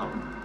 [0.00, 0.39] Wow.